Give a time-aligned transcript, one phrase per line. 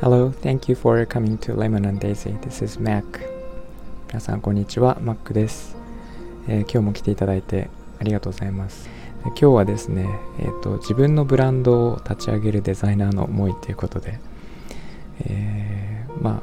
[0.00, 2.32] Hello, thank you for coming to Lemon and Daisy.
[2.40, 3.04] This is Mac.
[4.08, 4.96] 皆さん、こんにちは。
[5.02, 5.76] Mac です、
[6.48, 7.68] えー、今日も来ていただいて
[8.00, 8.88] ありがとうございます。
[9.26, 10.08] 今日はですね、
[10.38, 14.18] えーと、自分のブランドを立ち上げるデザイナーの思いということで、
[15.26, 16.42] えー、ま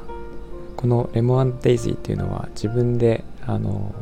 [0.76, 3.92] このレモンデイジーっていうのは自分であの、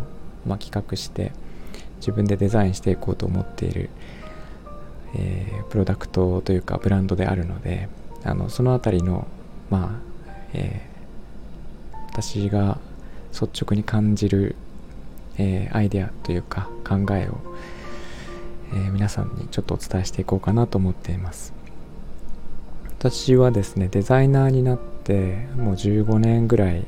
[0.47, 1.33] まあ、企画して
[1.97, 3.89] 自分でデザインしていこうと思っている、
[5.15, 7.89] えー、プロダクトというかブランドであるので
[8.25, 9.27] あのその辺りの
[9.71, 12.79] まあ、えー、私が
[13.33, 14.57] 率直に感じる、
[15.39, 17.39] えー、アイデアというか考えを、
[18.75, 21.55] え、皆さんにちょっとお伝えしていこうかなと思っています。
[22.99, 26.85] 私はですねデザイナーになってもう15年ぐらい、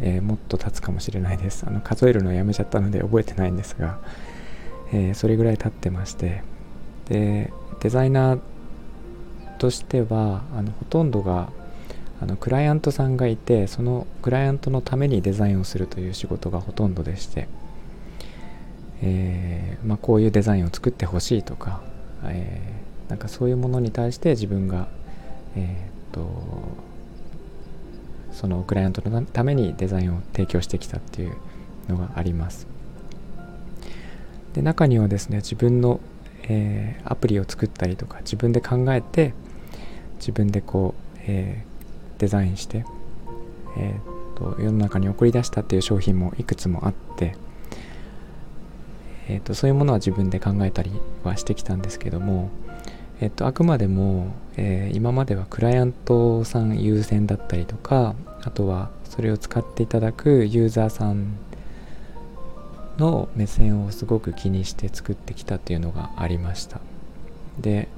[0.00, 1.64] えー、もっと経つかもしれないです。
[1.66, 3.98] あの数えるのやめちゃったので覚えてないんですが、
[4.92, 6.42] えー、それぐらい経ってまして
[7.08, 8.40] でデザイナー
[9.58, 11.50] としてはあのほとんどが
[12.20, 17.48] あのクライアントさんがいてそのクライアントのためにデザインをするという仕事がほとんどでして、
[19.02, 21.80] えー、まあ、こういうデザインを作ってほしいとか、
[22.24, 24.88] えー、なんかそういうものに対して自分が、
[25.54, 26.28] えー、っと
[28.32, 31.36] そのクライアントのためにデザインを提供してきたっていう
[31.88, 32.66] のがあります。
[34.54, 36.00] で中にはですね自分の、
[36.48, 39.34] えー、アプリを作ったりとか自分で考えて
[40.18, 42.84] 自分でこう、えー、デザインして、
[43.76, 47.36] えーと、世の中に送り出したっていう商品もいくつもあって、
[49.28, 50.92] えーと、そういうものは自分で考えたり
[51.24, 52.50] はしてきたんですけども、
[53.20, 61.36] えーと、あくまでも、えー、今まではクライアントさん優先だったりとかあとはそれを使っていただくユーザーさん
[62.98, 66.80] の目線をすごく気にして作ってきたっていうのがありました。
[67.58, 67.88] で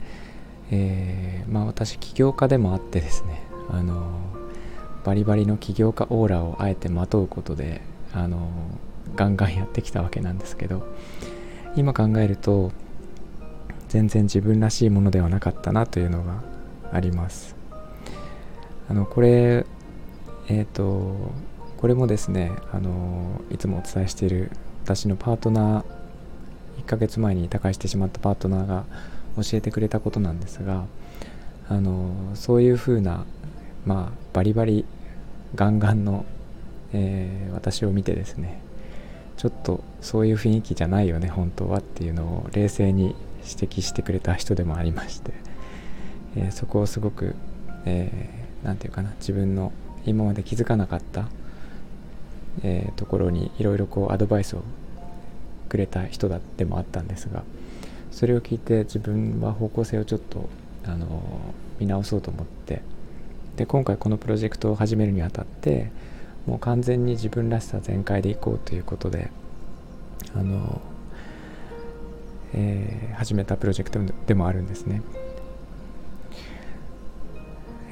[0.71, 4.21] えー、まあ、私起業家でもあってですねあの
[5.05, 7.81] バリバリの起業家オーラをあえてまとうことで
[8.13, 8.49] あの
[9.17, 10.87] ガンガンやってきたわけなんですけど
[11.77, 12.73] 今考えると
[13.89, 16.43] 全然自分らしいものではなかったなというのが
[16.93, 17.57] あります。
[18.89, 19.67] あのこれ
[20.49, 21.33] えっ、ー、と
[21.77, 24.53] これもですねあのいつもお伝えしている
[24.85, 25.85] 私のパートナー
[26.83, 28.85] 1ヶ月前に他界してしまったパートナーが
[29.37, 30.87] 教えてくれたことなんですが
[31.69, 33.25] あのそういうふうな、
[33.87, 34.85] まあ、バリバリ
[35.55, 36.25] ガンガンの、
[36.93, 38.61] えー、私を見てですね
[39.37, 45.33] ちょっとそういう雰囲気じゃないよね本当はっていうのを冷静に指摘してくれた人でもありまして、
[46.37, 47.35] えー、そこをすごく
[47.85, 49.73] 何、えー、て言うかな自分の
[50.05, 51.29] 今まで気づかなかった、
[52.63, 54.63] えー、ところにいろいろこうアドバイスを
[55.69, 57.45] くれた人だでもあったんですが
[58.11, 60.49] それを聞いて自分は方向性をちょっと
[60.85, 61.23] あの
[61.79, 62.83] 見直そうと思って
[63.57, 65.91] で今回このプロジェクトを始めるにあたって
[66.47, 69.31] もう完全に自分らしさ全開でいこうということで
[70.35, 70.81] あの、
[72.53, 75.03] えー、始めたプロジェクトでもあるんですね。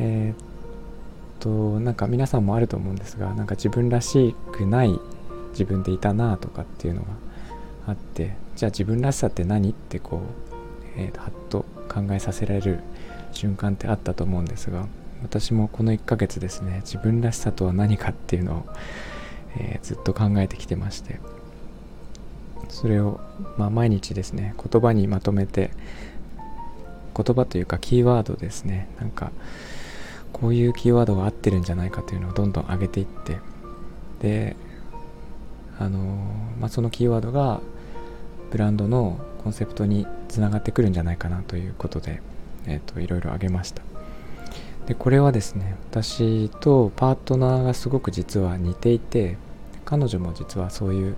[0.00, 0.47] えー、
[1.40, 4.98] となんか皆さんもあると思うんですがなんか自分らしくない
[5.50, 7.08] 自分でいたなとかっていうのが
[7.86, 10.20] あってじゃあ自分らしさって何ってこう、
[10.96, 12.80] えー、はっと考えさせられる
[13.32, 14.86] 瞬間ってあったと思うんですが
[15.22, 18.66] 私もこの1ヶ月ですね自分らしさとは何かっていうのを、
[19.56, 21.18] えー、ずっと考えてきてまして
[22.68, 23.20] それを、
[23.56, 25.70] まあ、毎日ですね言葉にまとめて
[27.16, 29.32] 言葉というかキーワードですねなんか
[30.40, 33.38] こういうキーワードが合ってるんじゃないかというのをどんどん上げていって
[34.20, 34.56] で
[35.78, 35.98] あの
[36.60, 37.60] まあ、そのキーワードが
[38.50, 42.20] ブランドのコンセプトにつながってくるんじゃないかなということで、
[42.66, 43.82] えーと、いろいろあげました。
[44.86, 49.36] でこれはですね私とパートナーがすごく実は似ていて
[49.84, 51.16] 彼女も実はそういう、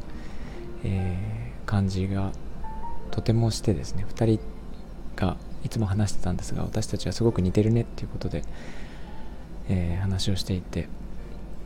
[0.84, 2.32] えー、感じが
[3.12, 4.40] とてもしてですね2人
[5.14, 8.42] がいつも話してたんですが私たちはすごく似てるねっていうことで、
[9.70, 10.88] えー、話をしていて。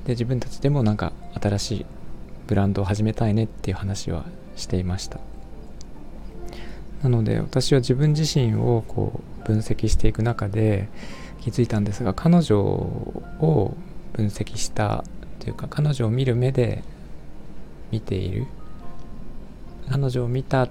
[0.05, 1.87] で自分たちでもなんか新しい
[2.47, 5.19] ブランドを始めたいねっていう話はしていました。
[7.03, 10.89] なので私は自分自身をこう分析していく中で
[11.41, 13.75] 気づいたんですが彼女を
[14.13, 15.05] 分析した
[15.41, 16.85] というか彼女を見る目で
[17.91, 18.47] 見ている。
[19.91, 20.69] 彼女を見た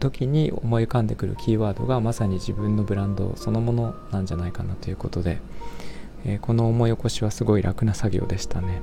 [0.00, 5.38] 時に思い浮かんでくるキーワードがまさに自分のブランドそのものなんじゃないかなということで、
[6.24, 8.80] えー、この思い起こしはすごい楽な作業でしたね。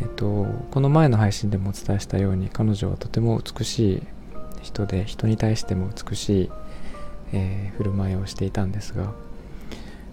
[0.00, 4.02] えっと、この前の配信でもお伝えしたように彼女はとても美しい、
[4.62, 6.50] 人で人に対しても美しい、
[7.32, 9.12] えー、振る舞いをしていたんですが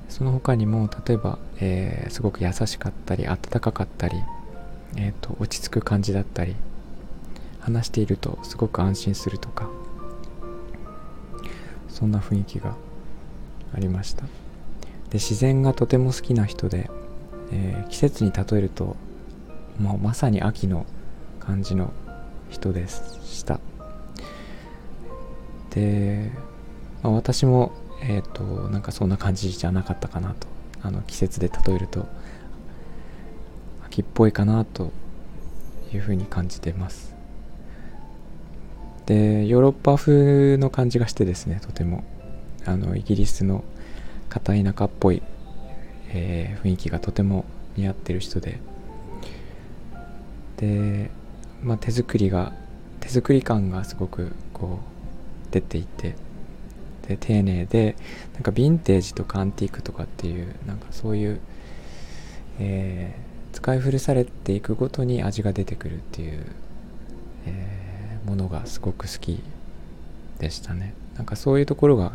[0.10, 4.16] その他にも例えば、えー、すごく優しかったり温かかったり、
[4.98, 6.56] えーと、落ち着く感じだったり
[7.60, 9.70] 話しているとすごく安心するとか
[11.88, 12.76] そんな雰囲気が
[13.74, 14.26] ありました
[15.10, 16.90] で自然がとても好きな人で、
[17.52, 18.96] えー、季節に例えると
[19.80, 20.86] もうまさに秋の
[21.40, 21.94] 感じの
[22.50, 23.60] 人でした。
[25.72, 26.32] で、
[27.02, 27.72] まあ、私も
[28.02, 30.48] えっ、ー、となんかそんな感じじゃなかったかなと。
[30.82, 32.08] あの季節で例えると
[33.86, 34.94] 秋っぽいかなと
[35.94, 37.16] いうふうに感じてます。
[39.06, 42.04] でヨーロッパ風の感じがしてですねとても。
[42.66, 43.64] あのイギリスの
[44.30, 45.22] 片田舎っぽい、
[46.10, 47.46] えー、雰囲気がとても
[47.76, 48.60] 似合ってる人で。
[50.58, 51.10] で、
[51.64, 52.54] まあ、手作りが
[53.00, 56.16] 手作り感がすごくこう出ていて。
[57.10, 57.96] で丁寧で
[58.36, 61.40] なんかヴィンテージとかアンティークとかっていうなんかそういう、
[62.60, 66.46] えー、使い古されていくごとに味が出てくるっていう、
[67.48, 69.42] えー、ものがすごく好き
[70.38, 70.94] でしたね。
[71.16, 72.12] なんかそういうところが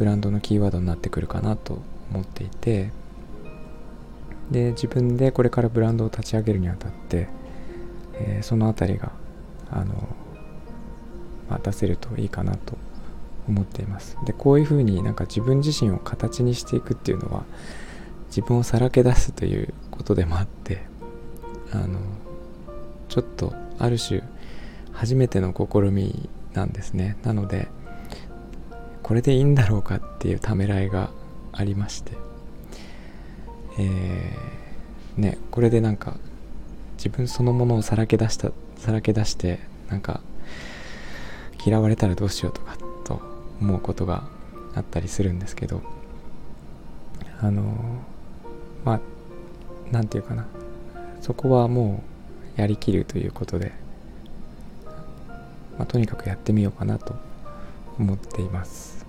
[0.00, 1.78] ブランドのキーワードになってくるかなと
[2.10, 2.90] 思っていて
[4.50, 7.28] で自分でこれからブランドを立ち上げるにあたって、
[8.14, 9.12] えー、その辺りが
[9.70, 9.94] あの、
[11.50, 12.78] まあ、出せるといいかなと
[13.46, 14.16] 思っています。
[14.24, 17.44] でこういうふうになんか自分自身を形にしていくっていうのは
[18.28, 20.80] 自分をさらけ出すということでもあって
[21.72, 21.98] あの
[23.10, 24.22] ちょっとある種
[24.92, 27.18] 初めての試みなんですね。
[27.22, 27.68] なので
[29.10, 31.10] これでいいんだろうかっていうためらいが
[31.50, 32.12] ありまして。
[33.76, 36.16] えー、ねこれでなんか
[36.96, 39.58] 自分そのものをさらけ出したさらけ出して
[39.88, 40.20] なんか
[41.66, 43.20] 嫌われたらどうしようとかと
[43.60, 44.28] 思うことが
[44.76, 45.82] あったりするんですけど。
[47.40, 47.64] あの
[48.84, 49.00] まあ
[49.90, 50.46] 何て言うかな。
[51.20, 52.04] そこはも
[52.56, 53.72] うやりきるということで、
[55.76, 57.16] まあ、とにかくやってみようかなと
[57.98, 58.99] 思っています。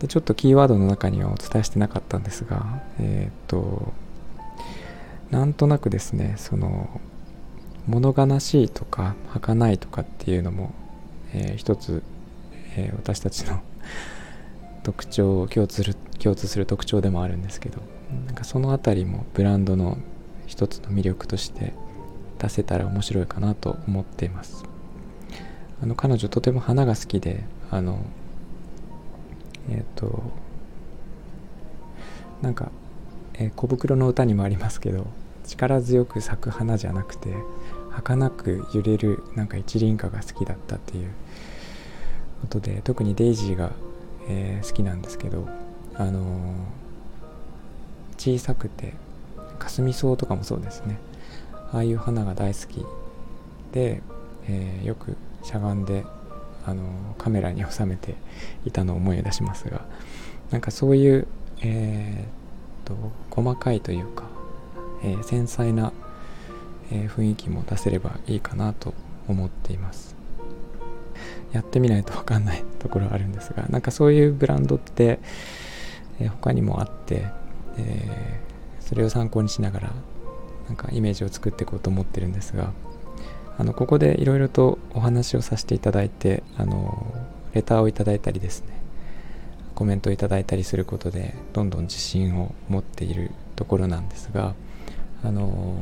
[0.00, 3.92] でちょっとキーワードの中にはお伝えしてなかったんですがえっ、と
[5.30, 7.00] なんとなくですねその
[7.86, 10.74] 物悲しいとか儚いとかっていうのも、
[11.32, 12.02] えー、一つ
[12.76, 13.60] えー、私たちの
[14.84, 17.80] 特徴共通する共通する特徴でもあるんですけど
[18.26, 19.98] なんかその辺りもブランドの
[20.46, 21.72] 一つの魅力として
[22.38, 24.64] 出せたら面白いかなと思っています。
[25.82, 27.98] あの彼女とても花が好きであの
[29.68, 30.22] えっ、ー、と
[32.42, 32.70] なんか、
[33.34, 35.06] えー、小袋の歌にもありますけど
[35.46, 37.34] 力強く咲く花じゃなくて
[37.90, 41.10] 儚く揺れるなんか一輪花が好きだったっていう
[42.42, 43.72] ことで特にデイジーが、
[44.28, 45.48] えー、好きなんですけど
[45.94, 48.92] あのー、小さくて
[49.58, 50.98] かすみ草とかもそうですね。
[51.72, 52.84] ああいう花が大好き
[53.72, 54.02] で、
[54.48, 56.04] えー、よくしゃがんで、
[56.66, 58.14] あのカメラに収めて
[58.64, 59.86] いたのを思い出しますが
[60.50, 61.26] なんかそういう、
[61.62, 62.94] えーと、
[63.30, 64.24] 細かいというか、
[65.02, 65.92] えー、繊細な、
[66.90, 68.94] えー、雰囲気も出せればいいかなと
[69.28, 70.14] 思っています。
[71.52, 75.20] やってみないと分かんないところはあるんですがなんかそういうブランドって、
[76.20, 77.26] えー、他にもあって、
[77.78, 79.92] えー、それを参考にしながら
[80.68, 82.72] なんかイメージを作っていこうと思ってるんですが
[83.58, 87.14] あのここでいろいろとお話をさせていただいてあの
[87.54, 88.76] レターをいただいたりですね
[89.74, 94.54] コメントをいただいたりすることでどんどん自信を持っているところなんですが
[95.22, 95.76] あの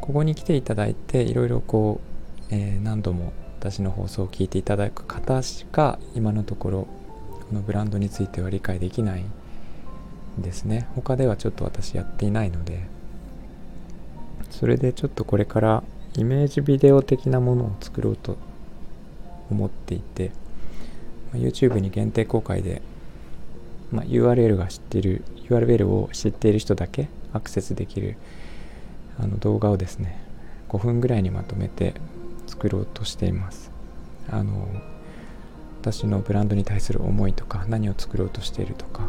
[0.00, 2.00] ここに来ていただいていろいろこ
[2.50, 6.88] う、えー、何度も私の放送を聞いていただく方しか今のところ
[7.30, 10.88] このブランドについては理解できないんですね。
[10.94, 12.86] 他ではちょっと私やっていないので
[14.50, 15.82] それでちょっとこれから
[16.16, 18.36] イメージビデオ的なものを作ろうと
[19.50, 20.32] 思っていて
[21.32, 22.82] YouTube に限定公開で、
[23.92, 28.16] まあ、URL が知ってる URL を知っている人だけアクセスできる
[29.18, 30.20] あの動画をですね
[30.68, 31.94] 5分ぐらいにまとめて
[32.46, 33.70] 作ろうとしています。
[34.28, 34.68] あの
[35.80, 39.08] 私のブランドに対する思いとか何を作ろうとしているとか、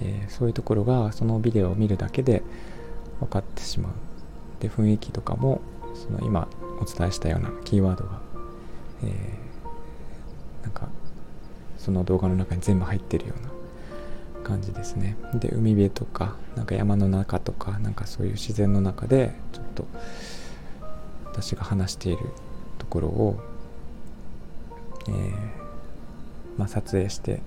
[0.00, 2.42] えー、そういうところがそのビデオを見るだけで
[3.18, 3.92] 分かってしまう。
[4.60, 5.60] で雰囲気とかも
[5.94, 6.48] その今
[6.80, 8.20] お伝えしたようなキーワードが、
[9.02, 10.88] えー、なんか
[11.78, 13.54] その動画の中に全部入ってるような
[14.42, 15.16] 感じですね。
[15.34, 19.86] で海辺とかなんか山の中とかなんかそういう自然の中でちょっと
[21.24, 22.18] 私が話している
[22.78, 23.40] ところを、
[25.08, 25.34] えー、
[26.56, 27.40] まあ、撮影して、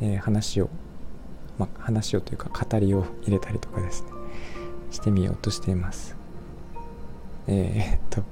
[0.00, 0.68] えー、話を、
[1.58, 4.21] まあ、話をというか語りを入れたりとかですね。
[4.92, 6.16] してみようとしています
[7.48, 8.22] えー、っと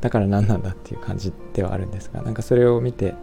[0.00, 3.14] だから何なんだっていう感じではあるんですがなんかそれを見て、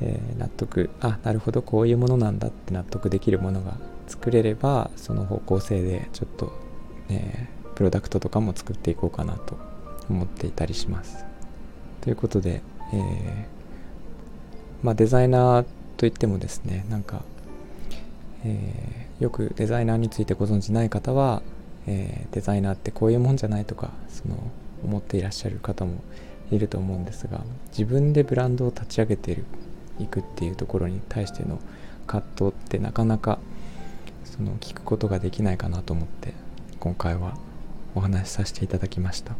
[0.00, 6.52] えー、納得あなるほどこういうものなんだって納得できるものが作れればその方向性でちょっと、
[7.08, 9.58] ね、プロダクトとかも作っていこうかなと
[10.08, 11.26] 思っていたりします。
[12.00, 12.62] ということで、
[12.94, 13.44] えー、
[14.82, 15.66] まあ、デザイナー
[15.98, 17.22] といってもですねなんか、
[18.44, 21.42] えー、よくデザイナーについてご存じない方は、
[21.86, 24.36] えー、デザイナーってこういうもんじゃないとかその
[24.84, 26.02] 思っていらっしゃる方も
[26.50, 29.42] いると思うんですが自分でブランドを立ち上げて
[29.98, 31.58] いくっていうところに対しての
[32.06, 33.38] 葛藤ってなかなか
[34.24, 36.32] その聞くことができないかなと思って
[36.80, 37.36] 今回は
[37.94, 39.34] お話しさせていただきました、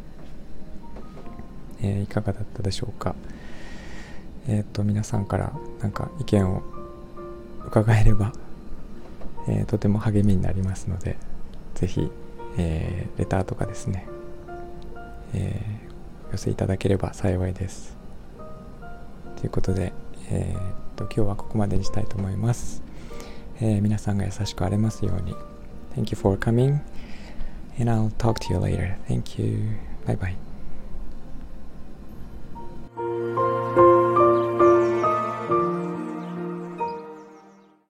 [1.81, 3.15] えー、いかがだったでしょうか？
[4.49, 6.63] えっ、ー、と皆さんからなんか意見を
[7.67, 8.33] 伺えれば、
[9.47, 11.17] えー、とても励みになりますので
[11.75, 12.11] 是非、
[12.59, 14.07] えレターとかですね、
[15.33, 15.61] え
[16.29, 17.97] お寄せいただければ幸いです
[19.37, 19.93] ということで、
[20.31, 20.61] えー、っ
[20.97, 22.83] と今日はここまでにしたいと思います
[23.61, 25.35] えー、皆さんが優しくあれますように。
[25.97, 26.79] Thank you for coming,
[27.79, 28.97] and I'll talk to you later.
[29.09, 29.79] Thank you.
[30.07, 30.48] Bye bye.